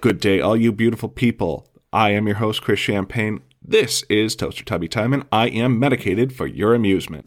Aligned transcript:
Good 0.00 0.20
day, 0.20 0.40
all 0.40 0.56
you 0.56 0.70
beautiful 0.70 1.08
people. 1.08 1.66
I 1.92 2.10
am 2.10 2.28
your 2.28 2.36
host, 2.36 2.62
Chris 2.62 2.78
Champagne. 2.78 3.42
This 3.60 4.04
is 4.08 4.36
Toaster 4.36 4.64
Tubby 4.64 4.86
Time, 4.86 5.12
and 5.12 5.26
I 5.32 5.48
am 5.48 5.76
medicated 5.76 6.32
for 6.32 6.46
your 6.46 6.72
amusement. 6.72 7.26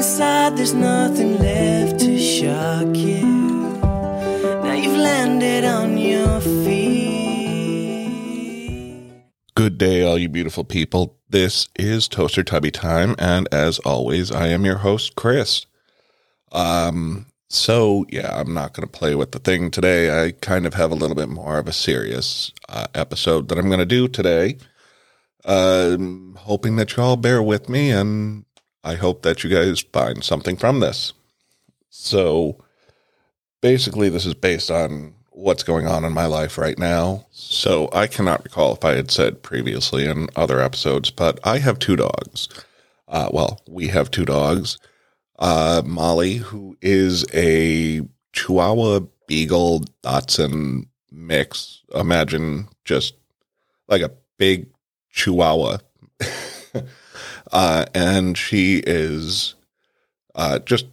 Inside, 0.00 0.56
there's 0.56 0.72
nothing 0.72 1.38
left 1.38 2.00
to 2.00 2.18
shock 2.18 2.96
you. 2.96 3.20
Now 4.62 4.72
you've 4.72 4.96
landed 4.96 5.66
on 5.66 5.98
your 5.98 6.40
feet. 6.40 6.80
Good 9.54 9.76
day, 9.76 10.02
all 10.02 10.16
you 10.16 10.30
beautiful 10.30 10.64
people. 10.64 11.18
This 11.28 11.68
is 11.78 12.08
Toaster 12.08 12.42
Tubby 12.42 12.70
Time, 12.70 13.14
and 13.18 13.46
as 13.52 13.78
always, 13.80 14.32
I 14.32 14.46
am 14.48 14.64
your 14.64 14.78
host, 14.78 15.16
Chris. 15.16 15.66
Um, 16.50 17.26
so 17.50 18.06
yeah, 18.08 18.40
I'm 18.40 18.54
not 18.54 18.72
going 18.72 18.88
to 18.88 18.98
play 18.98 19.14
with 19.14 19.32
the 19.32 19.38
thing 19.38 19.70
today. 19.70 20.24
I 20.24 20.32
kind 20.32 20.64
of 20.64 20.72
have 20.72 20.90
a 20.90 20.94
little 20.94 21.14
bit 21.14 21.28
more 21.28 21.58
of 21.58 21.68
a 21.68 21.74
serious 21.74 22.52
uh, 22.70 22.86
episode 22.94 23.50
that 23.50 23.58
I'm 23.58 23.68
going 23.68 23.80
to 23.80 23.84
do 23.84 24.08
today. 24.08 24.56
Um, 25.44 26.38
hoping 26.38 26.76
that 26.76 26.96
you 26.96 27.02
all 27.02 27.18
bear 27.18 27.42
with 27.42 27.68
me, 27.68 27.90
and 27.90 28.46
I 28.82 28.94
hope 28.94 29.22
that 29.22 29.44
you 29.44 29.50
guys 29.50 29.80
find 29.80 30.24
something 30.24 30.56
from 30.56 30.80
this. 30.80 31.12
So 31.90 32.62
basically, 33.60 34.08
this 34.08 34.26
is 34.26 34.34
based 34.34 34.70
on 34.70 35.14
what's 35.30 35.62
going 35.62 35.86
on 35.86 36.04
in 36.04 36.12
my 36.12 36.26
life 36.26 36.58
right 36.58 36.78
now. 36.78 37.26
So 37.30 37.88
I 37.92 38.06
cannot 38.06 38.44
recall 38.44 38.74
if 38.74 38.84
I 38.84 38.94
had 38.94 39.10
said 39.10 39.42
previously 39.42 40.06
in 40.06 40.28
other 40.36 40.60
episodes, 40.60 41.10
but 41.10 41.38
I 41.44 41.58
have 41.58 41.78
two 41.78 41.96
dogs. 41.96 42.48
Uh, 43.08 43.28
well, 43.32 43.60
we 43.68 43.88
have 43.88 44.10
two 44.10 44.24
dogs. 44.24 44.78
Uh, 45.38 45.82
Molly, 45.84 46.34
who 46.34 46.76
is 46.80 47.24
a 47.34 48.02
Chihuahua 48.32 49.00
Beagle 49.26 49.84
Dachshund 50.02 50.86
mix. 51.10 51.82
Imagine 51.94 52.68
just 52.84 53.14
like 53.88 54.02
a 54.02 54.12
big 54.38 54.68
Chihuahua. 55.10 55.78
uh, 57.52 57.86
and 57.94 58.36
she 58.36 58.82
is 58.86 59.54
uh, 60.34 60.58
just 60.60 60.86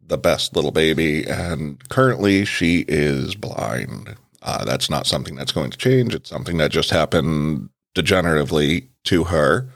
the 0.00 0.18
best 0.18 0.56
little 0.56 0.70
baby. 0.70 1.24
And 1.26 1.86
currently, 1.88 2.44
she 2.44 2.84
is 2.88 3.34
blind. 3.34 4.16
Uh, 4.42 4.64
that's 4.64 4.88
not 4.88 5.06
something 5.06 5.34
that's 5.34 5.52
going 5.52 5.70
to 5.70 5.78
change. 5.78 6.14
It's 6.14 6.30
something 6.30 6.56
that 6.58 6.70
just 6.70 6.90
happened 6.90 7.68
degeneratively 7.94 8.88
to 9.04 9.24
her. 9.24 9.68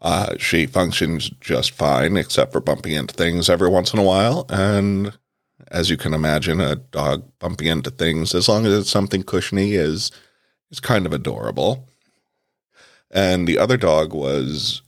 Uh, 0.00 0.36
she 0.38 0.66
functions 0.66 1.30
just 1.40 1.72
fine, 1.72 2.16
except 2.16 2.52
for 2.52 2.60
bumping 2.60 2.92
into 2.92 3.14
things 3.14 3.50
every 3.50 3.68
once 3.68 3.92
in 3.92 3.98
a 3.98 4.04
while. 4.04 4.46
And 4.48 5.18
as 5.68 5.90
you 5.90 5.96
can 5.96 6.14
imagine, 6.14 6.60
a 6.60 6.76
dog 6.76 7.24
bumping 7.38 7.68
into 7.68 7.90
things, 7.90 8.34
as 8.34 8.48
long 8.48 8.64
as 8.64 8.72
it's 8.72 8.90
something 8.90 9.22
cushiony, 9.22 9.74
is 9.74 10.10
is 10.70 10.80
kind 10.80 11.04
of 11.04 11.12
adorable. 11.12 11.86
And 13.10 13.46
the 13.46 13.58
other 13.58 13.76
dog 13.76 14.14
was 14.14 14.82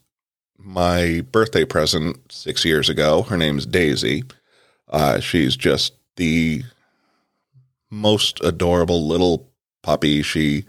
my 0.65 1.23
birthday 1.33 1.65
present 1.65 2.21
six 2.31 2.65
years 2.65 2.89
ago. 2.89 3.23
Her 3.23 3.37
name's 3.37 3.67
Daisy. 3.67 4.25
Uh, 4.89 5.21
she's 5.21 5.57
just 5.57 5.95
the 6.17 6.63
most 7.91 8.43
adorable 8.45 9.07
little 9.07 9.51
puppy. 9.83 10.23
She 10.23 10.65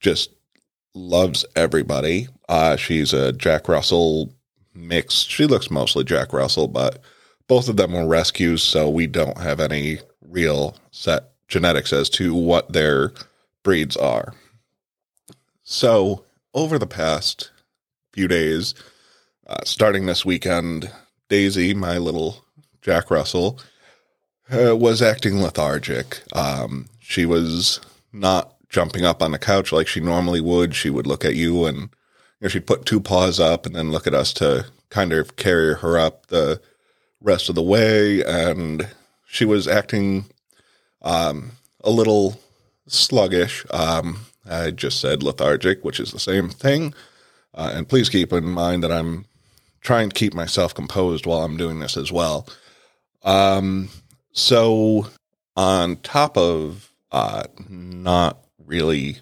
just 0.00 0.30
loves 0.94 1.44
everybody. 1.56 2.28
Uh, 2.48 2.76
she's 2.76 3.12
a 3.12 3.32
Jack 3.32 3.68
Russell 3.68 4.34
mix. 4.74 5.14
She 5.14 5.46
looks 5.46 5.70
mostly 5.70 6.04
Jack 6.04 6.32
Russell, 6.32 6.68
but 6.68 6.98
both 7.48 7.68
of 7.68 7.76
them 7.76 7.92
were 7.92 8.06
rescues, 8.06 8.62
so 8.62 8.88
we 8.88 9.06
don't 9.06 9.38
have 9.38 9.60
any 9.60 10.00
real 10.20 10.76
set 10.90 11.30
genetics 11.48 11.92
as 11.92 12.08
to 12.10 12.34
what 12.34 12.72
their 12.72 13.12
breeds 13.62 13.96
are. 13.96 14.34
So, 15.62 16.24
over 16.54 16.78
the 16.78 16.86
past 16.86 17.50
few 18.12 18.28
days, 18.28 18.74
uh, 19.46 19.64
starting 19.64 20.06
this 20.06 20.24
weekend, 20.24 20.90
Daisy, 21.28 21.74
my 21.74 21.98
little 21.98 22.44
Jack 22.80 23.10
Russell, 23.10 23.58
uh, 24.52 24.76
was 24.76 25.02
acting 25.02 25.40
lethargic. 25.40 26.22
Um, 26.34 26.88
she 27.00 27.26
was 27.26 27.80
not 28.12 28.54
jumping 28.68 29.04
up 29.04 29.22
on 29.22 29.32
the 29.32 29.38
couch 29.38 29.72
like 29.72 29.86
she 29.86 30.00
normally 30.00 30.40
would. 30.40 30.74
She 30.74 30.90
would 30.90 31.06
look 31.06 31.24
at 31.24 31.34
you 31.34 31.64
and 31.66 31.78
you 31.78 31.88
know, 32.42 32.48
she'd 32.48 32.66
put 32.66 32.86
two 32.86 33.00
paws 33.00 33.38
up 33.38 33.66
and 33.66 33.74
then 33.74 33.90
look 33.90 34.06
at 34.06 34.14
us 34.14 34.32
to 34.34 34.66
kind 34.90 35.12
of 35.12 35.36
carry 35.36 35.74
her 35.74 35.98
up 35.98 36.26
the 36.26 36.60
rest 37.20 37.48
of 37.48 37.54
the 37.54 37.62
way. 37.62 38.24
And 38.24 38.88
she 39.26 39.44
was 39.44 39.68
acting 39.68 40.26
um, 41.02 41.52
a 41.82 41.90
little 41.90 42.40
sluggish. 42.86 43.64
Um, 43.70 44.26
I 44.48 44.70
just 44.70 45.00
said 45.00 45.22
lethargic, 45.22 45.84
which 45.84 46.00
is 46.00 46.10
the 46.12 46.18
same 46.18 46.48
thing. 46.48 46.94
Uh, 47.54 47.72
and 47.74 47.88
please 47.88 48.08
keep 48.08 48.32
in 48.32 48.44
mind 48.44 48.82
that 48.82 48.92
I'm 48.92 49.26
trying 49.82 50.08
to 50.08 50.14
keep 50.14 50.32
myself 50.32 50.74
composed 50.74 51.26
while 51.26 51.42
I'm 51.42 51.56
doing 51.56 51.80
this 51.80 51.96
as 51.96 52.10
well. 52.10 52.46
Um, 53.22 53.88
so, 54.32 55.08
on 55.56 55.96
top 55.96 56.38
of 56.38 56.90
uh, 57.10 57.44
not 57.68 58.38
really 58.64 59.18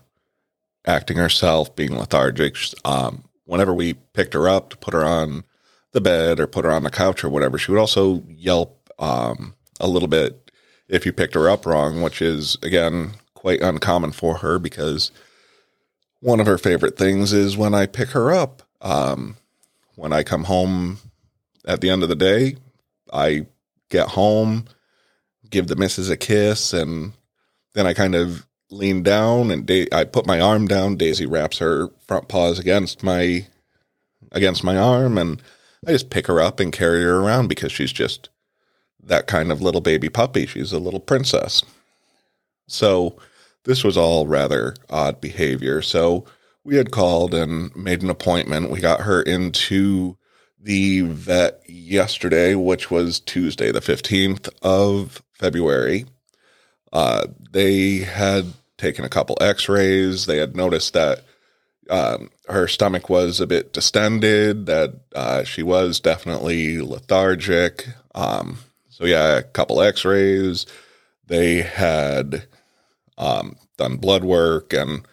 acting 0.86 1.16
herself, 1.16 1.74
being 1.74 1.96
lethargic, 1.96 2.56
um, 2.84 3.24
whenever 3.44 3.74
we 3.74 3.94
picked 3.94 4.34
her 4.34 4.48
up 4.48 4.70
to 4.70 4.76
put 4.76 4.94
her 4.94 5.04
on 5.04 5.44
the 5.92 6.00
bed 6.00 6.38
or 6.38 6.46
put 6.46 6.64
her 6.64 6.70
on 6.70 6.84
the 6.84 6.90
couch 6.90 7.24
or 7.24 7.28
whatever, 7.28 7.58
she 7.58 7.72
would 7.72 7.80
also 7.80 8.22
yelp 8.28 8.90
um, 8.98 9.54
a 9.80 9.88
little 9.88 10.08
bit 10.08 10.50
if 10.88 11.04
you 11.04 11.12
picked 11.12 11.34
her 11.34 11.48
up 11.48 11.66
wrong, 11.66 12.02
which 12.02 12.22
is, 12.22 12.56
again, 12.62 13.12
quite 13.34 13.60
uncommon 13.60 14.12
for 14.12 14.38
her 14.38 14.58
because 14.58 15.10
one 16.20 16.40
of 16.40 16.46
her 16.46 16.58
favorite 16.58 16.96
things 16.96 17.32
is 17.32 17.56
when 17.56 17.74
I 17.74 17.86
pick 17.86 18.10
her 18.10 18.30
up. 18.32 18.62
Um, 18.82 19.36
when 20.00 20.14
I 20.14 20.22
come 20.22 20.44
home 20.44 20.96
at 21.66 21.82
the 21.82 21.90
end 21.90 22.02
of 22.02 22.08
the 22.08 22.16
day, 22.16 22.56
I 23.12 23.46
get 23.90 24.08
home, 24.08 24.64
give 25.50 25.66
the 25.66 25.76
missus 25.76 26.08
a 26.08 26.16
kiss, 26.16 26.72
and 26.72 27.12
then 27.74 27.86
I 27.86 27.92
kind 27.92 28.14
of 28.14 28.46
lean 28.70 29.02
down 29.02 29.50
and 29.50 29.66
da- 29.66 29.88
I 29.92 30.04
put 30.04 30.26
my 30.26 30.40
arm 30.40 30.66
down. 30.66 30.96
Daisy 30.96 31.26
wraps 31.26 31.58
her 31.58 31.88
front 32.06 32.28
paws 32.28 32.58
against 32.58 33.02
my 33.02 33.46
against 34.32 34.64
my 34.64 34.78
arm, 34.78 35.18
and 35.18 35.42
I 35.86 35.92
just 35.92 36.08
pick 36.08 36.28
her 36.28 36.40
up 36.40 36.60
and 36.60 36.72
carry 36.72 37.02
her 37.02 37.20
around 37.20 37.48
because 37.48 37.70
she's 37.70 37.92
just 37.92 38.30
that 39.02 39.26
kind 39.26 39.52
of 39.52 39.60
little 39.60 39.82
baby 39.82 40.08
puppy. 40.08 40.46
She's 40.46 40.72
a 40.72 40.78
little 40.78 41.00
princess. 41.00 41.62
So 42.68 43.16
this 43.64 43.84
was 43.84 43.98
all 43.98 44.26
rather 44.26 44.74
odd 44.88 45.20
behavior. 45.20 45.82
So 45.82 46.24
we 46.64 46.76
had 46.76 46.90
called 46.90 47.34
and 47.34 47.74
made 47.74 48.02
an 48.02 48.10
appointment. 48.10 48.70
We 48.70 48.80
got 48.80 49.02
her 49.02 49.22
into 49.22 50.16
the 50.58 51.02
vet 51.02 51.62
yesterday, 51.68 52.54
which 52.54 52.90
was 52.90 53.20
Tuesday, 53.20 53.72
the 53.72 53.80
15th 53.80 54.48
of 54.62 55.22
February. 55.32 56.04
Uh, 56.92 57.26
they 57.50 57.98
had 57.98 58.52
taken 58.76 59.04
a 59.04 59.08
couple 59.08 59.38
x 59.40 59.68
rays. 59.68 60.26
They 60.26 60.38
had 60.38 60.56
noticed 60.56 60.92
that 60.92 61.24
um, 61.88 62.30
her 62.48 62.68
stomach 62.68 63.08
was 63.08 63.40
a 63.40 63.46
bit 63.46 63.72
distended, 63.72 64.66
that 64.66 64.94
uh, 65.14 65.44
she 65.44 65.62
was 65.62 65.98
definitely 65.98 66.80
lethargic. 66.80 67.88
Um, 68.14 68.58
so, 68.88 69.06
yeah, 69.06 69.38
a 69.38 69.42
couple 69.42 69.80
x 69.80 70.04
rays. 70.04 70.66
They 71.26 71.62
had 71.62 72.46
um, 73.16 73.56
done 73.76 73.96
blood 73.96 74.24
work 74.24 74.72
and 74.72 75.06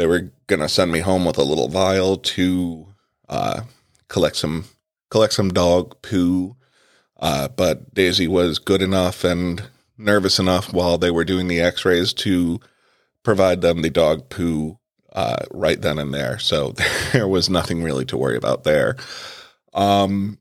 they 0.00 0.06
were 0.06 0.32
to 0.48 0.66
send 0.66 0.90
me 0.90 1.00
home 1.00 1.26
with 1.26 1.36
a 1.36 1.44
little 1.44 1.68
vial 1.68 2.16
to 2.16 2.86
uh, 3.28 3.60
collect 4.08 4.34
some 4.34 4.64
collect 5.10 5.34
some 5.34 5.50
dog 5.50 6.00
poo. 6.00 6.56
Uh, 7.18 7.48
but 7.48 7.92
Daisy 7.92 8.26
was 8.26 8.58
good 8.58 8.80
enough 8.80 9.24
and 9.24 9.62
nervous 9.98 10.38
enough 10.38 10.72
while 10.72 10.96
they 10.96 11.10
were 11.10 11.26
doing 11.26 11.48
the 11.48 11.60
X-rays 11.60 12.14
to 12.14 12.58
provide 13.22 13.60
them 13.60 13.82
the 13.82 13.90
dog 13.90 14.30
poo 14.30 14.78
uh, 15.12 15.44
right 15.50 15.82
then 15.82 15.98
and 15.98 16.14
there. 16.14 16.38
So 16.38 16.72
there 17.12 17.28
was 17.28 17.50
nothing 17.50 17.82
really 17.82 18.06
to 18.06 18.16
worry 18.16 18.38
about 18.38 18.64
there. 18.64 18.96
Um, 19.74 20.38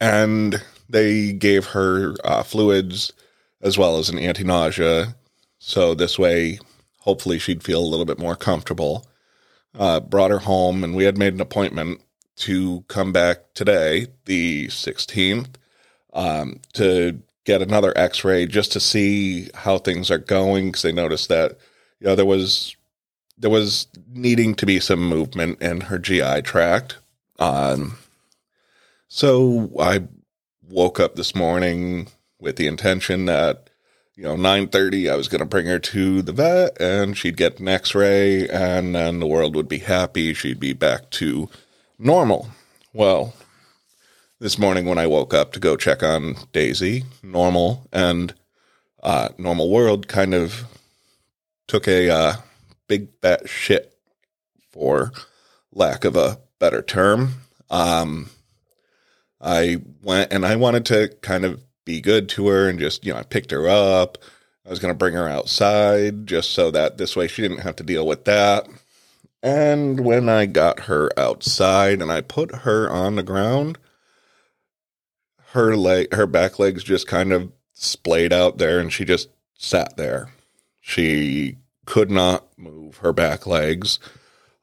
and 0.00 0.62
they 0.88 1.32
gave 1.32 1.66
her 1.66 2.14
uh, 2.22 2.44
fluids 2.44 3.12
as 3.60 3.76
well 3.76 3.98
as 3.98 4.10
an 4.10 4.18
anti-nausea. 4.20 5.16
So 5.58 5.94
this 5.94 6.20
way, 6.20 6.60
hopefully, 7.04 7.38
she'd 7.38 7.62
feel 7.62 7.80
a 7.80 7.86
little 7.86 8.06
bit 8.06 8.18
more 8.18 8.36
comfortable. 8.36 9.06
Uh, 9.76 10.00
brought 10.00 10.30
her 10.30 10.40
home, 10.40 10.84
and 10.84 10.94
we 10.94 11.04
had 11.04 11.18
made 11.18 11.34
an 11.34 11.40
appointment 11.40 12.00
to 12.36 12.84
come 12.88 13.12
back 13.12 13.54
today, 13.54 14.06
the 14.24 14.68
16th, 14.68 15.54
um, 16.12 16.60
to 16.72 17.20
get 17.44 17.62
another 17.62 17.92
X-ray 17.96 18.46
just 18.46 18.72
to 18.72 18.80
see 18.80 19.48
how 19.54 19.78
things 19.78 20.10
are 20.10 20.18
going 20.18 20.66
because 20.66 20.82
they 20.82 20.92
noticed 20.92 21.28
that 21.28 21.58
you 22.00 22.06
know 22.06 22.14
there 22.14 22.24
was 22.24 22.76
there 23.36 23.50
was 23.50 23.88
needing 24.12 24.54
to 24.54 24.66
be 24.66 24.80
some 24.80 25.08
movement 25.08 25.60
in 25.60 25.82
her 25.82 25.98
GI 25.98 26.42
tract. 26.42 26.98
Um, 27.38 27.98
so 29.08 29.70
I 29.80 30.04
woke 30.62 31.00
up 31.00 31.16
this 31.16 31.34
morning 31.34 32.08
with 32.38 32.56
the 32.56 32.68
intention 32.68 33.24
that 33.26 33.63
you 34.16 34.22
know 34.22 34.36
9:30 34.36 35.10
I 35.10 35.16
was 35.16 35.28
going 35.28 35.40
to 35.40 35.44
bring 35.44 35.66
her 35.66 35.78
to 35.78 36.22
the 36.22 36.32
vet 36.32 36.80
and 36.80 37.16
she'd 37.16 37.36
get 37.36 37.58
an 37.58 37.68
x-ray 37.68 38.48
and 38.48 38.94
then 38.94 39.20
the 39.20 39.26
world 39.26 39.56
would 39.56 39.68
be 39.68 39.78
happy 39.78 40.34
she'd 40.34 40.60
be 40.60 40.72
back 40.72 41.10
to 41.10 41.48
normal. 41.98 42.48
Well, 42.92 43.34
this 44.38 44.58
morning 44.58 44.86
when 44.86 44.98
I 44.98 45.06
woke 45.06 45.34
up 45.34 45.52
to 45.52 45.60
go 45.60 45.76
check 45.76 46.02
on 46.02 46.36
Daisy, 46.52 47.04
normal 47.22 47.88
and 47.92 48.34
uh, 49.02 49.30
normal 49.38 49.70
world 49.70 50.06
kind 50.06 50.34
of 50.34 50.64
took 51.66 51.88
a 51.88 52.10
uh, 52.10 52.36
big 52.88 53.08
fat 53.20 53.48
shit 53.48 53.96
for 54.70 55.12
lack 55.72 56.04
of 56.04 56.16
a 56.16 56.38
better 56.58 56.82
term. 56.82 57.34
Um, 57.70 58.30
I 59.40 59.82
went 60.02 60.32
and 60.32 60.46
I 60.46 60.56
wanted 60.56 60.86
to 60.86 61.08
kind 61.20 61.44
of 61.44 61.60
be 61.84 62.00
good 62.00 62.28
to 62.30 62.48
her 62.48 62.68
and 62.68 62.78
just, 62.78 63.04
you 63.04 63.12
know, 63.12 63.18
I 63.18 63.22
picked 63.22 63.50
her 63.50 63.68
up. 63.68 64.18
I 64.66 64.70
was 64.70 64.78
going 64.78 64.92
to 64.92 64.98
bring 64.98 65.14
her 65.14 65.28
outside 65.28 66.26
just 66.26 66.50
so 66.50 66.70
that 66.70 66.96
this 66.96 67.14
way 67.14 67.28
she 67.28 67.42
didn't 67.42 67.58
have 67.58 67.76
to 67.76 67.82
deal 67.82 68.06
with 68.06 68.24
that. 68.24 68.66
And 69.42 70.00
when 70.00 70.30
I 70.30 70.46
got 70.46 70.80
her 70.80 71.10
outside 71.18 72.00
and 72.00 72.10
I 72.10 72.22
put 72.22 72.54
her 72.54 72.88
on 72.88 73.16
the 73.16 73.22
ground, 73.22 73.76
her 75.52 75.76
leg, 75.76 76.14
her 76.14 76.26
back 76.26 76.58
legs 76.58 76.82
just 76.82 77.06
kind 77.06 77.32
of 77.32 77.52
splayed 77.74 78.32
out 78.32 78.56
there 78.56 78.78
and 78.80 78.90
she 78.90 79.04
just 79.04 79.28
sat 79.58 79.98
there. 79.98 80.30
She 80.80 81.58
could 81.84 82.10
not 82.10 82.46
move 82.58 82.98
her 82.98 83.12
back 83.12 83.46
legs, 83.46 83.98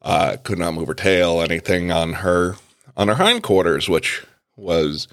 uh, 0.01 0.37
could 0.43 0.57
not 0.57 0.73
move 0.73 0.87
her 0.87 0.95
tail, 0.95 1.41
anything 1.41 1.91
on 1.91 2.13
her 2.13 2.55
on 2.97 3.07
her 3.07 3.15
hindquarters, 3.15 3.87
which 3.87 4.25
was 4.55 5.07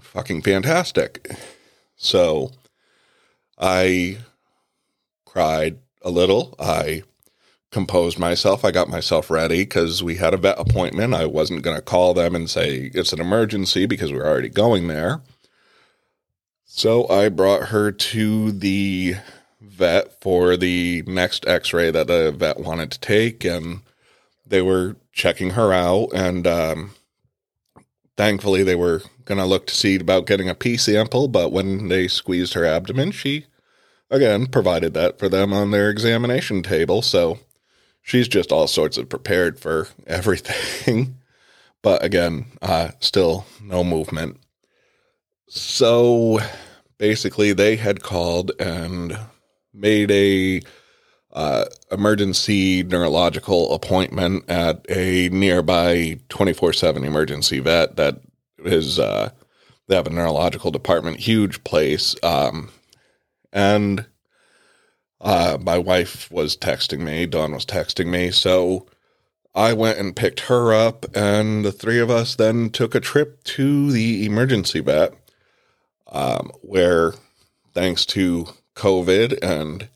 fucking 0.00 0.42
fantastic. 0.42 1.30
So 1.96 2.52
I 3.58 4.18
cried 5.24 5.78
a 6.02 6.10
little. 6.10 6.54
I 6.58 7.02
composed 7.70 8.18
myself. 8.18 8.64
I 8.64 8.70
got 8.70 8.88
myself 8.88 9.30
ready 9.30 9.58
because 9.62 10.02
we 10.02 10.16
had 10.16 10.32
a 10.32 10.38
vet 10.38 10.58
appointment. 10.58 11.14
I 11.14 11.26
wasn't 11.26 11.62
going 11.62 11.76
to 11.76 11.82
call 11.82 12.14
them 12.14 12.34
and 12.34 12.48
say 12.48 12.90
it's 12.94 13.12
an 13.12 13.20
emergency 13.20 13.86
because 13.86 14.12
we 14.12 14.18
are 14.18 14.26
already 14.26 14.48
going 14.48 14.88
there. 14.88 15.20
So 16.64 17.08
I 17.08 17.28
brought 17.28 17.68
her 17.68 17.90
to 17.92 18.52
the 18.52 19.16
vet 19.60 20.20
for 20.20 20.56
the 20.56 21.02
next 21.06 21.46
x 21.46 21.72
ray 21.72 21.90
that 21.90 22.06
the 22.06 22.32
vet 22.32 22.60
wanted 22.60 22.90
to 22.92 23.00
take. 23.00 23.44
And 23.44 23.80
they 24.46 24.62
were 24.62 24.96
checking 25.12 25.50
her 25.50 25.72
out. 25.72 26.10
And 26.14 26.46
um, 26.46 26.94
thankfully, 28.16 28.62
they 28.62 28.74
were 28.74 29.02
going 29.24 29.38
to 29.38 29.44
look 29.44 29.66
to 29.66 29.74
see 29.74 29.96
about 29.96 30.26
getting 30.26 30.48
a 30.48 30.54
pee 30.54 30.76
sample. 30.76 31.28
But 31.28 31.52
when 31.52 31.88
they 31.88 32.08
squeezed 32.08 32.54
her 32.54 32.64
abdomen, 32.64 33.12
she 33.12 33.46
again 34.10 34.46
provided 34.46 34.94
that 34.94 35.18
for 35.18 35.28
them 35.28 35.52
on 35.52 35.70
their 35.70 35.90
examination 35.90 36.62
table. 36.62 37.02
So 37.02 37.38
she's 38.02 38.28
just 38.28 38.52
all 38.52 38.66
sorts 38.66 38.96
of 38.98 39.08
prepared 39.08 39.58
for 39.58 39.88
everything. 40.06 41.16
but 41.82 42.02
again, 42.02 42.46
uh, 42.62 42.90
still 43.00 43.46
no 43.60 43.84
movement. 43.84 44.38
So 45.48 46.40
basically, 46.98 47.52
they 47.52 47.76
had 47.76 48.02
called 48.02 48.52
and 48.58 49.18
made 49.72 50.10
a 50.10 50.60
uh, 51.36 51.66
emergency 51.92 52.82
neurological 52.82 53.74
appointment 53.74 54.42
at 54.48 54.84
a 54.88 55.28
nearby 55.28 56.18
24 56.30 56.72
7 56.72 57.04
emergency 57.04 57.60
vet 57.60 57.96
that 57.96 58.22
is, 58.64 58.98
uh, 58.98 59.28
they 59.86 59.94
have 59.94 60.06
a 60.06 60.10
neurological 60.10 60.70
department, 60.70 61.20
huge 61.20 61.62
place. 61.62 62.16
Um, 62.22 62.70
and 63.52 64.06
uh, 65.20 65.58
my 65.60 65.76
wife 65.76 66.30
was 66.30 66.56
texting 66.56 67.00
me, 67.00 67.26
Dawn 67.26 67.52
was 67.52 67.66
texting 67.66 68.06
me. 68.06 68.30
So 68.30 68.86
I 69.54 69.74
went 69.74 69.98
and 69.98 70.16
picked 70.16 70.40
her 70.40 70.72
up, 70.72 71.04
and 71.14 71.66
the 71.66 71.72
three 71.72 71.98
of 71.98 72.10
us 72.10 72.34
then 72.34 72.70
took 72.70 72.94
a 72.94 73.00
trip 73.00 73.44
to 73.44 73.92
the 73.92 74.24
emergency 74.24 74.80
vet, 74.80 75.12
um, 76.06 76.50
where 76.62 77.12
thanks 77.74 78.06
to 78.06 78.48
COVID 78.74 79.38
and 79.42 79.88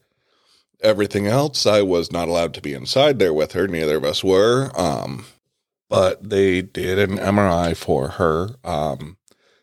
everything 0.83 1.27
else, 1.27 1.67
I 1.67 1.83
was 1.83 2.13
not 2.13 2.29
allowed 2.29 2.55
to 2.55 2.61
be 2.61 2.75
inside 2.75 3.19
there 3.19 3.35
with 3.35 3.53
her. 3.53 3.67
Neither 3.69 3.97
of 3.97 4.05
us 4.05 4.25
were. 4.25 4.71
Um, 4.75 5.27
but 5.89 6.31
they 6.31 6.63
did 6.63 6.99
an 6.99 7.19
MRI 7.19 7.77
for 7.77 8.09
her 8.11 8.51
um, 8.65 9.17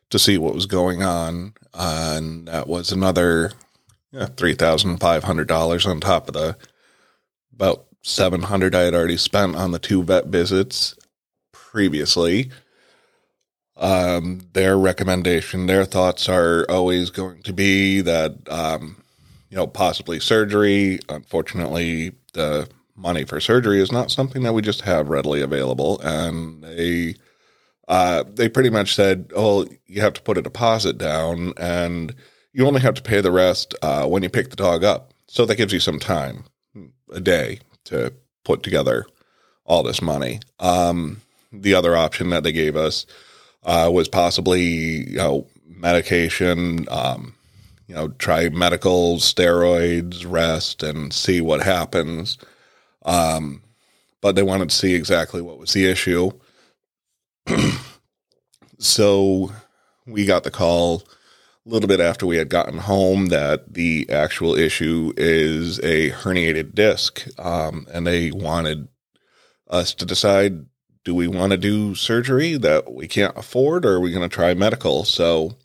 to 0.09 0.19
see 0.19 0.37
what 0.37 0.53
was 0.53 0.65
going 0.65 1.01
on. 1.01 1.53
and 1.73 2.47
that 2.47 2.67
was 2.67 2.91
another 2.91 3.53
yeah, 4.11 4.27
$3,500 4.27 5.85
on 5.89 5.99
top 5.99 6.27
of 6.27 6.33
the 6.33 6.57
about 7.53 7.85
700 8.03 8.75
I 8.75 8.81
had 8.81 8.93
already 8.93 9.17
spent 9.17 9.55
on 9.55 9.71
the 9.71 9.79
two 9.79 10.03
vet 10.03 10.27
visits 10.27 10.95
previously. 11.51 12.51
Um, 13.75 14.47
their 14.53 14.77
recommendation, 14.77 15.67
their 15.67 15.85
thoughts 15.85 16.27
are 16.29 16.65
always 16.69 17.09
going 17.09 17.43
to 17.43 17.53
be 17.53 18.01
that 18.01 18.37
um, 18.49 19.03
you 19.57 19.63
know, 19.63 19.67
possibly 19.67 20.19
surgery. 20.19 20.99
Unfortunately, 21.09 22.11
the 22.33 22.69
money 22.95 23.23
for 23.23 23.39
surgery 23.39 23.81
is 23.81 23.91
not 23.91 24.11
something 24.11 24.43
that 24.43 24.53
we 24.53 24.61
just 24.61 24.81
have 24.81 25.09
readily 25.09 25.41
available. 25.41 25.99
And 26.01 26.63
they, 26.63 27.15
uh, 27.87 28.23
they 28.31 28.49
pretty 28.49 28.69
much 28.69 28.93
said, 28.93 29.31
oh, 29.35 29.65
you 29.87 30.01
have 30.01 30.13
to 30.13 30.21
put 30.21 30.37
a 30.37 30.43
deposit 30.43 30.99
down 30.99 31.53
and 31.57 32.13
you 32.53 32.67
only 32.67 32.81
have 32.81 32.93
to 32.95 33.01
pay 33.01 33.19
the 33.19 33.31
rest 33.31 33.73
uh, 33.81 34.05
when 34.05 34.21
you 34.21 34.29
pick 34.29 34.51
the 34.51 34.55
dog 34.55 34.83
up. 34.83 35.11
So 35.27 35.43
that 35.47 35.55
gives 35.55 35.73
you 35.73 35.79
some 35.79 35.97
time, 35.97 36.43
a 37.11 37.19
day, 37.19 37.59
to 37.85 38.13
put 38.43 38.61
together 38.61 39.07
all 39.65 39.81
this 39.81 40.03
money. 40.03 40.39
Um, 40.59 41.21
the 41.51 41.73
other 41.73 41.97
option 41.97 42.29
that 42.29 42.43
they 42.43 42.51
gave 42.51 42.75
us 42.75 43.07
uh, 43.63 43.89
was 43.91 44.07
possibly, 44.07 44.61
you 45.09 45.17
know, 45.17 45.47
medication, 45.65 46.85
um, 46.91 47.33
you 47.87 47.95
know, 47.95 48.09
try 48.09 48.49
medical 48.49 49.17
steroids, 49.17 50.29
rest, 50.29 50.83
and 50.83 51.13
see 51.13 51.41
what 51.41 51.61
happens. 51.63 52.37
Um, 53.03 53.63
but 54.21 54.35
they 54.35 54.43
wanted 54.43 54.69
to 54.69 54.75
see 54.75 54.93
exactly 54.93 55.41
what 55.41 55.57
was 55.57 55.73
the 55.73 55.85
issue. 55.85 56.31
so 58.77 59.51
we 60.05 60.25
got 60.25 60.43
the 60.43 60.51
call 60.51 61.03
a 61.65 61.69
little 61.69 61.87
bit 61.87 62.01
after 62.01 62.25
we 62.25 62.37
had 62.37 62.49
gotten 62.49 62.79
home 62.79 63.27
that 63.27 63.73
the 63.73 64.05
actual 64.09 64.55
issue 64.55 65.13
is 65.15 65.79
a 65.79 66.11
herniated 66.11 66.75
disc. 66.75 67.25
Um, 67.39 67.87
and 67.93 68.05
they 68.05 68.31
wanted 68.31 68.89
us 69.69 69.93
to 69.95 70.05
decide 70.05 70.65
do 71.05 71.15
we 71.15 71.27
want 71.27 71.51
to 71.51 71.57
do 71.57 71.95
surgery 71.95 72.57
that 72.57 72.93
we 72.93 73.07
can't 73.07 73.37
afford 73.37 73.85
or 73.85 73.93
are 73.93 73.99
we 74.01 74.11
going 74.11 74.27
to 74.27 74.33
try 74.33 74.53
medical? 74.53 75.05
So 75.05 75.55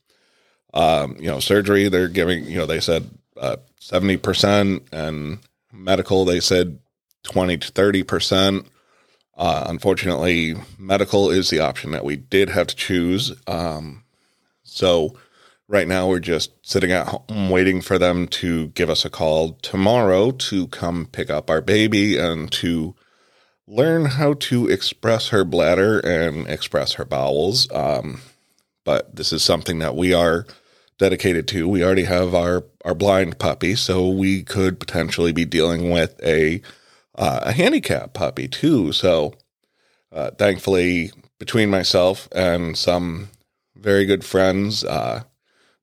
um, 0.74 1.16
you 1.18 1.26
know, 1.26 1.40
surgery, 1.40 1.88
they're 1.88 2.08
giving, 2.08 2.44
you 2.44 2.56
know, 2.56 2.66
they 2.66 2.80
said 2.80 3.08
uh, 3.36 3.56
70%, 3.80 4.82
and 4.92 5.38
medical, 5.72 6.24
they 6.24 6.40
said 6.40 6.78
20 7.24 7.58
to 7.58 7.72
30%. 7.72 8.66
Uh, 9.36 9.64
unfortunately, 9.66 10.54
medical 10.78 11.30
is 11.30 11.50
the 11.50 11.60
option 11.60 11.92
that 11.92 12.04
we 12.04 12.16
did 12.16 12.50
have 12.50 12.66
to 12.66 12.76
choose. 12.76 13.32
Um, 13.46 14.04
so 14.62 15.16
right 15.68 15.88
now 15.88 16.06
we're 16.06 16.20
just 16.20 16.52
sitting 16.62 16.92
at 16.92 17.08
home 17.08 17.50
waiting 17.50 17.80
for 17.80 17.98
them 17.98 18.28
to 18.28 18.68
give 18.68 18.90
us 18.90 19.04
a 19.04 19.10
call 19.10 19.54
tomorrow 19.62 20.30
to 20.30 20.66
come 20.68 21.06
pick 21.06 21.30
up 21.30 21.48
our 21.48 21.60
baby 21.60 22.18
and 22.18 22.52
to 22.52 22.94
learn 23.66 24.04
how 24.04 24.34
to 24.34 24.68
express 24.68 25.28
her 25.28 25.44
bladder 25.44 25.98
and 26.00 26.46
express 26.46 26.94
her 26.94 27.04
bowels. 27.04 27.70
Um, 27.72 28.20
but 28.84 29.16
this 29.16 29.32
is 29.32 29.42
something 29.42 29.78
that 29.78 29.96
we 29.96 30.12
are 30.12 30.46
dedicated 31.02 31.48
to. 31.48 31.66
We 31.68 31.82
already 31.82 32.04
have 32.04 32.32
our 32.32 32.64
our 32.84 32.94
blind 32.94 33.40
puppy, 33.40 33.74
so 33.74 34.08
we 34.08 34.44
could 34.44 34.78
potentially 34.78 35.32
be 35.32 35.44
dealing 35.44 35.90
with 35.90 36.14
a 36.22 36.62
uh, 37.16 37.40
a 37.42 37.52
handicap 37.52 38.14
puppy 38.14 38.46
too. 38.46 38.92
So, 38.92 39.34
uh, 40.12 40.30
thankfully, 40.30 41.10
between 41.40 41.70
myself 41.70 42.28
and 42.30 42.78
some 42.78 43.30
very 43.74 44.04
good 44.04 44.24
friends, 44.24 44.84
uh, 44.84 45.24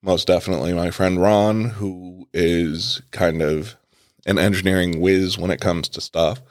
most 0.02 0.26
definitely 0.26 0.74
my 0.74 0.90
friend 0.90 1.22
Ron, 1.22 1.66
who 1.66 2.30
is 2.34 3.02
kind 3.12 3.42
of 3.42 3.76
an 4.26 4.40
engineering 4.40 5.02
whiz 5.02 5.38
when 5.38 5.52
it 5.52 5.60
comes 5.60 5.90
to 5.90 6.00
stuff, 6.00 6.42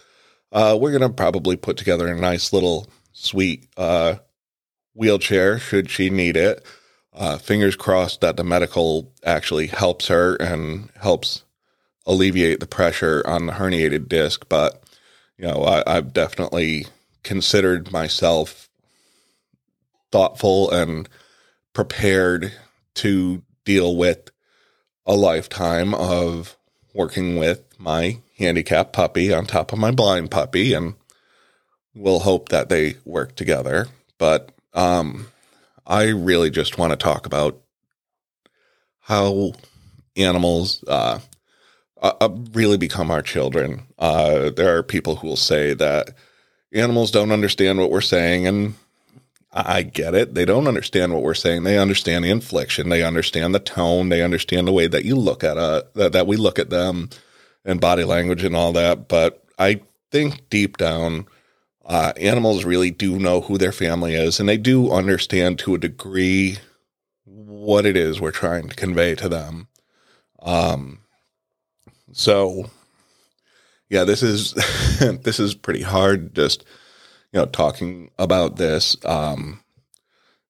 uh, 0.53 0.77
we're 0.79 0.93
gonna 0.93 1.09
probably 1.09 1.57
put 1.57 1.79
together 1.79 2.07
a 2.07 2.21
nice 2.21 2.53
little 2.53 2.87
sweet 3.13 3.67
uh, 3.79 4.17
wheelchair 4.93 5.59
should 5.59 5.89
she 5.89 6.11
need 6.11 6.37
it 6.37 6.63
uh, 7.19 7.37
fingers 7.37 7.75
crossed 7.75 8.21
that 8.21 8.37
the 8.37 8.45
medical 8.45 9.13
actually 9.25 9.67
helps 9.67 10.07
her 10.07 10.37
and 10.37 10.89
helps 11.01 11.43
alleviate 12.07 12.61
the 12.61 12.67
pressure 12.67 13.23
on 13.27 13.47
the 13.47 13.55
herniated 13.55 14.09
disc. 14.09 14.47
But, 14.49 14.83
you 15.37 15.47
know, 15.47 15.65
I, 15.65 15.97
I've 15.97 16.13
definitely 16.13 16.87
considered 17.25 17.91
myself 17.91 18.69
thoughtful 20.13 20.71
and 20.71 21.09
prepared 21.73 22.53
to 22.95 23.43
deal 23.65 23.97
with 23.97 24.31
a 25.05 25.15
lifetime 25.15 25.95
of 25.95 26.57
working 26.95 27.37
with 27.37 27.63
my 27.79 28.19
handicapped 28.39 28.93
puppy 28.93 29.33
on 29.33 29.45
top 29.45 29.73
of 29.73 29.79
my 29.79 29.91
blind 29.91 30.31
puppy 30.31 30.73
and 30.73 30.95
we'll 31.95 32.21
hope 32.21 32.49
that 32.49 32.69
they 32.69 32.97
work 33.05 33.35
together 33.35 33.87
but 34.19 34.51
um 34.75 35.27
i 35.89 36.05
really 36.05 36.51
just 36.51 36.79
want 36.79 36.93
to 36.93 36.97
talk 36.97 37.27
about 37.27 37.61
how 39.01 39.53
animals 40.17 40.85
uh, 40.87 41.19
uh, 42.03 42.13
uh, 42.21 42.29
really 42.53 42.77
become 42.77 43.11
our 43.11 43.23
children 43.23 43.83
uh 43.99 44.51
there 44.51 44.77
are 44.77 44.83
people 44.83 45.17
who 45.17 45.27
will 45.27 45.37
say 45.37 45.75
that 45.75 46.11
animals 46.73 47.11
don't 47.11 47.33
understand 47.33 47.79
what 47.79 47.91
we're 47.91 48.01
saying 48.01 48.47
and 48.47 48.75
I 49.51 49.83
get 49.83 50.15
it. 50.15 50.35
They 50.35 50.45
don't 50.45 50.69
understand 50.69 51.15
what 51.15 51.23
we're 51.23 51.35
saying. 51.35 51.65
They 51.65 51.79
understand 51.79 52.25
the 52.25 52.31
inflection. 52.31 52.91
They 52.91 53.03
understand 53.03 53.55
the 53.55 53.61
tone. 53.61 54.11
They 54.11 54.23
understand 54.23 54.69
the 54.69 54.73
way 54.73 54.87
that 54.89 55.05
you 55.05 55.17
look 55.17 55.43
at 55.43 55.57
uh 55.57 55.83
that, 55.95 56.13
that 56.13 56.27
we 56.27 56.37
look 56.37 56.59
at 56.59 56.71
them 56.71 57.09
and 57.65 57.81
body 57.81 58.05
language 58.05 58.45
and 58.45 58.55
all 58.55 58.73
that. 58.75 59.09
But 59.09 59.43
I 59.59 59.81
think 60.11 60.49
deep 60.51 60.77
down, 60.77 61.27
uh, 61.89 62.13
animals 62.19 62.65
really 62.65 62.91
do 62.91 63.19
know 63.19 63.41
who 63.41 63.59
their 63.59 63.73
family 63.73 64.15
is, 64.15 64.39
and 64.39 64.49
they 64.49 64.59
do 64.59 64.93
understand 64.93 65.59
to 65.59 65.75
a 65.75 65.79
degree 65.79 66.59
what 67.25 67.85
it 67.87 67.97
is 67.97 68.21
we're 68.21 68.31
trying 68.31 68.69
to 68.69 68.77
convey 68.77 69.15
to 69.17 69.29
them. 69.29 69.69
Um, 70.41 71.01
so 72.13 72.71
yeah, 73.89 74.05
this 74.05 74.23
is 74.23 74.53
this 75.23 75.41
is 75.41 75.55
pretty 75.55 75.83
hard. 75.83 76.35
Just 76.35 76.65
you 77.33 77.41
know, 77.41 77.47
talking 77.47 78.11
about 78.19 78.57
this. 78.57 78.97
Um, 79.05 79.61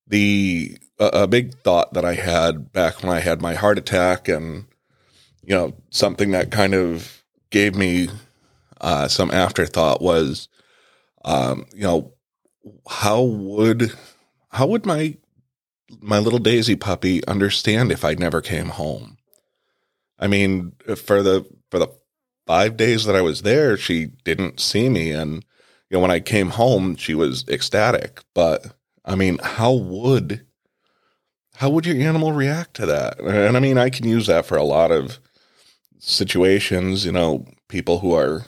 the 0.06 0.78
a, 0.98 1.06
a 1.06 1.26
big 1.26 1.54
thought 1.58 1.94
that 1.94 2.04
I 2.04 2.14
had 2.14 2.72
back 2.72 3.02
when 3.02 3.12
I 3.12 3.20
had 3.20 3.40
my 3.40 3.54
heart 3.54 3.78
attack, 3.78 4.28
and 4.28 4.66
you 5.44 5.54
know, 5.54 5.74
something 5.90 6.32
that 6.32 6.50
kind 6.50 6.74
of 6.74 7.22
gave 7.50 7.74
me 7.74 8.08
uh, 8.80 9.08
some 9.08 9.30
afterthought 9.30 10.02
was, 10.02 10.48
um, 11.24 11.66
you 11.74 11.82
know, 11.82 12.14
how 12.88 13.22
would 13.22 13.92
how 14.50 14.66
would 14.66 14.86
my 14.86 15.16
my 16.00 16.18
little 16.18 16.38
Daisy 16.38 16.76
puppy 16.76 17.26
understand 17.26 17.90
if 17.90 18.04
I 18.04 18.14
never 18.14 18.40
came 18.40 18.68
home? 18.68 19.16
I 20.18 20.26
mean, 20.26 20.72
for 20.96 21.22
the 21.22 21.46
for 21.70 21.78
the 21.78 21.88
five 22.46 22.76
days 22.76 23.04
that 23.04 23.16
I 23.16 23.20
was 23.20 23.42
there, 23.42 23.76
she 23.76 24.06
didn't 24.24 24.60
see 24.60 24.88
me, 24.88 25.12
and 25.12 25.44
you 25.90 25.96
know, 25.96 26.00
when 26.00 26.10
I 26.10 26.20
came 26.20 26.50
home, 26.50 26.96
she 26.96 27.14
was 27.14 27.44
ecstatic. 27.48 28.22
But 28.34 28.74
I 29.04 29.14
mean, 29.14 29.38
how 29.42 29.72
would 29.72 30.46
how 31.54 31.70
would 31.70 31.86
your 31.86 31.96
animal 31.96 32.32
react 32.32 32.74
to 32.74 32.86
that? 32.86 33.18
And 33.20 33.56
I 33.56 33.60
mean, 33.60 33.78
I 33.78 33.90
can 33.90 34.06
use 34.06 34.26
that 34.26 34.46
for 34.46 34.56
a 34.56 34.64
lot 34.64 34.92
of 34.92 35.18
situations. 35.98 37.04
You 37.04 37.12
know, 37.12 37.46
people 37.68 38.00
who 38.00 38.14
are, 38.14 38.44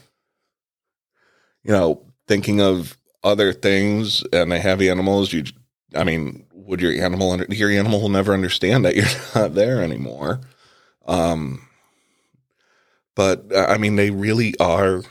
you 1.63 1.73
know, 1.73 2.10
thinking 2.31 2.61
of 2.61 2.97
other 3.25 3.53
things 3.53 4.23
and 4.33 4.53
they 4.53 4.61
have 4.61 4.81
animals. 4.81 5.33
You, 5.33 5.43
I 5.97 6.05
mean, 6.05 6.47
would 6.53 6.81
your 6.81 6.93
animal 6.93 7.43
your 7.47 7.71
animal 7.71 8.01
will 8.01 8.09
never 8.09 8.33
understand 8.33 8.85
that 8.85 8.95
you're 8.97 9.05
not 9.35 9.55
there 9.55 9.83
anymore. 9.83 10.41
Um, 11.07 11.67
but 13.17 13.45
I 13.55 13.79
mean, 13.79 13.97
they 13.97 14.11
really 14.11 14.57
are 14.61 15.03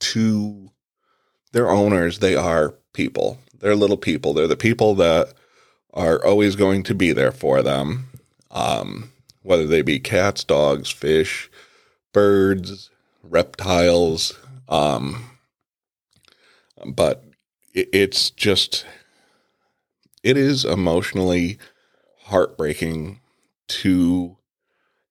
to 0.00 0.70
their 1.52 1.68
owners. 1.68 2.20
They 2.20 2.34
are 2.34 2.74
people. 2.94 3.38
They're 3.60 3.76
little 3.76 3.98
people. 3.98 4.32
They're 4.32 4.46
the 4.46 4.56
people 4.56 4.94
that 4.94 5.34
are 5.92 6.24
always 6.24 6.56
going 6.56 6.82
to 6.84 6.94
be 6.94 7.12
there 7.12 7.32
for 7.32 7.62
them. 7.62 8.08
Um, 8.50 9.12
whether 9.42 9.66
they 9.66 9.82
be 9.82 10.00
cats, 10.00 10.44
dogs, 10.44 10.90
fish, 10.90 11.50
birds, 12.14 12.88
reptiles. 13.22 14.32
Um, 14.66 15.35
but 16.84 17.24
it, 17.74 17.88
it's 17.92 18.30
just, 18.30 18.84
it 20.22 20.36
is 20.36 20.64
emotionally 20.64 21.58
heartbreaking 22.24 23.20
to 23.68 24.36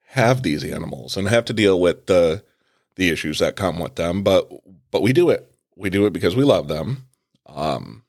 have 0.08 0.44
these 0.44 0.64
animals 0.64 1.18
and 1.18 1.28
have 1.28 1.46
to 1.46 1.54
deal 1.54 1.80
with 1.80 2.06
the 2.06 2.44
the 2.96 3.10
issues 3.10 3.40
that 3.40 3.56
come 3.56 3.80
with 3.80 3.96
them. 3.96 4.24
But 4.24 4.50
but 4.92 5.02
we 5.02 5.14
do 5.14 5.30
it. 5.30 5.52
We 5.76 5.90
do 5.90 6.06
it 6.06 6.14
because 6.14 6.36
we 6.36 6.44
love 6.44 6.68
them. 6.68 7.08
Um, 7.46 8.04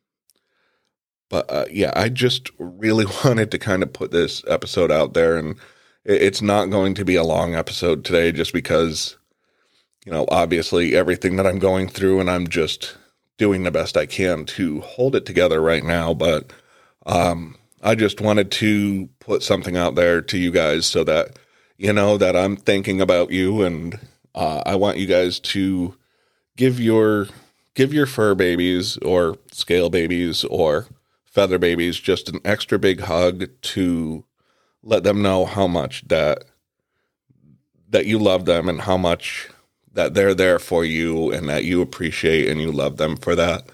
but 1.29 1.51
uh, 1.51 1.67
yeah, 1.71 1.93
I 1.95 2.09
just 2.09 2.51
really 2.59 3.07
wanted 3.25 3.51
to 3.51 3.59
kind 3.59 3.83
of 3.83 3.93
put 3.93 4.11
this 4.11 4.43
episode 4.47 4.91
out 4.91 5.15
there, 5.15 5.37
and 5.37 5.57
it's 6.05 6.43
not 6.43 6.71
going 6.71 6.95
to 6.95 7.05
be 7.05 7.17
a 7.17 7.25
long 7.25 7.55
episode 7.55 8.05
today, 8.05 8.33
just 8.33 8.53
because 8.53 9.17
you 10.05 10.13
know 10.13 10.27
obviously 10.31 10.95
everything 10.95 11.37
that 11.37 11.47
I'm 11.47 11.59
going 11.59 11.89
through, 11.89 12.21
and 12.21 12.31
I'm 12.31 12.47
just 12.49 12.97
doing 13.39 13.63
the 13.63 13.71
best 13.71 13.97
I 13.97 14.07
can 14.07 14.45
to 14.47 14.81
hold 14.81 15.15
it 15.15 15.27
together 15.27 15.61
right 15.61 15.85
now. 15.85 16.15
But 16.15 16.53
um, 17.05 17.57
I 17.83 17.95
just 17.95 18.21
wanted 18.21 18.51
to 18.53 19.09
put 19.21 19.43
something 19.43 19.77
out 19.77 19.95
there 19.95 20.21
to 20.23 20.39
you 20.39 20.51
guys 20.51 20.87
so 20.87 21.05
that 21.05 21.39
you 21.77 21.93
know 21.93 22.17
that 22.17 22.37
I'm 22.37 22.57
thinking 22.57 23.01
about 23.01 23.31
you, 23.31 23.63
and 23.63 23.99
uh, 24.35 24.63
I 24.65 24.77
want 24.77 24.99
you 24.99 25.07
guys 25.07 25.39
to 25.41 25.95
give 26.57 26.81
your 26.81 27.29
give 27.75 27.93
your 27.93 28.07
fur 28.07 28.35
babies 28.35 28.97
or 28.99 29.37
scale 29.53 29.91
babies 29.91 30.45
or 30.45 30.87
feather 31.25 31.59
babies 31.59 32.01
just 32.01 32.31
an 32.31 32.41
extra 32.45 32.79
big 32.79 33.01
hug 33.01 33.45
to 33.61 34.25
let 34.83 35.05
them 35.05 35.21
know 35.21 35.45
how 35.45 35.67
much 35.67 36.09
that 36.09 36.45
that 37.91 38.07
you 38.07 38.19
love 38.19 38.47
them 38.47 38.69
and 38.69 38.81
how 38.81 38.97
much 38.97 39.51
that 39.97 40.15
they're 40.15 40.35
there 40.35 40.59
for 40.59 40.85
you 40.85 41.33
and 41.33 41.49
that 41.49 41.65
you 41.65 41.83
appreciate 41.83 42.49
and 42.49 42.61
you 42.61 42.71
love 42.71 42.97
them 42.97 43.17
for 43.17 43.35
that. 43.35 43.65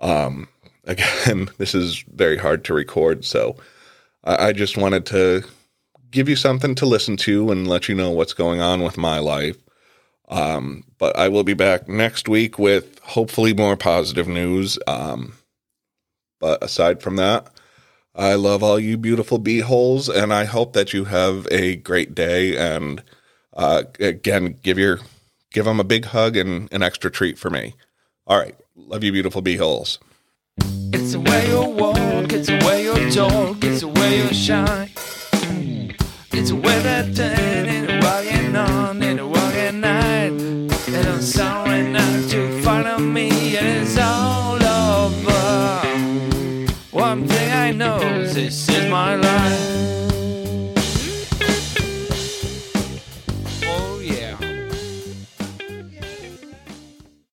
Um, 0.00 0.48
again, 0.84 1.48
this 1.58 1.74
is 1.74 2.04
very 2.14 2.36
hard 2.36 2.64
to 2.64 2.74
record, 2.74 3.24
so 3.24 3.56
I, 4.24 4.48
I 4.48 4.52
just 4.52 4.76
wanted 4.76 5.06
to 5.06 5.42
give 6.10 6.28
you 6.28 6.36
something 6.36 6.74
to 6.74 6.86
listen 6.86 7.16
to 7.16 7.50
and 7.50 7.68
let 7.68 7.88
you 7.88 7.94
know 7.94 8.10
what's 8.10 8.32
going 8.32 8.60
on 8.60 8.82
with 8.82 8.96
my 8.96 9.18
life. 9.18 9.56
Um, 10.28 10.84
but 10.98 11.16
I 11.16 11.28
will 11.28 11.44
be 11.44 11.54
back 11.54 11.88
next 11.88 12.28
week 12.28 12.58
with 12.58 12.98
hopefully 13.00 13.52
more 13.52 13.76
positive 13.76 14.28
news. 14.28 14.78
Um, 14.86 15.34
but 16.40 16.62
aside 16.62 17.02
from 17.02 17.16
that, 17.16 17.48
I 18.14 18.34
love 18.34 18.62
all 18.62 18.78
you 18.78 18.96
beautiful 18.96 19.38
bee 19.38 19.60
holes, 19.60 20.08
and 20.08 20.32
I 20.32 20.44
hope 20.44 20.72
that 20.72 20.92
you 20.92 21.04
have 21.04 21.46
a 21.50 21.76
great 21.76 22.14
day. 22.14 22.56
And 22.56 23.02
uh, 23.52 23.84
again, 23.98 24.56
give 24.62 24.78
your 24.78 25.00
give 25.52 25.64
them 25.64 25.80
a 25.80 25.84
big 25.84 26.06
hug 26.06 26.36
and 26.36 26.72
an 26.72 26.82
extra 26.82 27.10
treat 27.10 27.38
for 27.38 27.50
me. 27.50 27.74
All 28.26 28.38
right, 28.38 28.54
love 28.76 29.02
you, 29.04 29.12
beautiful 29.12 29.42
bee 29.42 29.56
holes. 29.56 29.98
It's 30.92 31.12
the 31.12 31.20
way 31.20 31.48
you 31.48 31.62
walk, 31.62 32.32
it's 32.32 32.48
the 32.48 32.62
way 32.64 32.84
you 32.84 33.10
talk, 33.10 33.64
it's 33.64 33.80
the 33.80 33.88
way 33.88 34.18
you 34.18 34.34
shine. 34.34 34.90
It's 36.32 36.50
the 36.50 36.56
way 36.56 36.80
that 36.82 37.14
turn 37.16 37.66
and 37.66 38.02
walking 38.02 38.56
on 38.56 39.02
and 39.02 39.30
walking 39.30 39.80
night. 39.80 40.30
And 40.30 41.08
I'm 41.08 41.20
sorry 41.20 41.90
not 41.90 42.30
to 42.30 42.62
follow 42.62 42.98
me, 42.98 43.56
and 43.56 43.82
it's 43.82 43.98
all 43.98 44.62
over. 44.62 45.80
One 46.90 47.26
thing 47.26 47.52
I 47.52 47.72
know, 47.72 47.98
this 47.98 48.68
is 48.68 48.90
my 48.90 49.16
life. 49.16 49.79